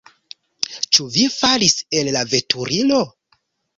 Ĉu 0.95 1.05
vi 1.17 1.27
falis 1.35 1.75
el 2.01 2.13
la 2.17 2.25
veturilo? 2.33 3.03